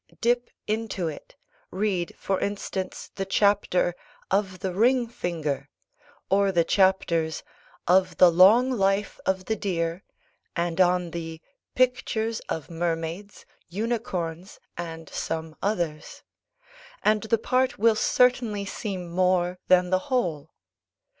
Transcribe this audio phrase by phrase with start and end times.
[0.19, 1.35] Dip into it:
[1.69, 3.93] read, for instance, the chapter
[4.31, 5.69] "Of the Ring finger,"
[6.27, 7.43] or the chapters
[7.87, 10.03] "Of the Long Life of the Deer,"
[10.55, 11.39] and on the
[11.75, 16.23] "Pictures of Mermaids, Unicorns, and some Others,"
[17.03, 20.49] and the part will certainly seem more than the whole.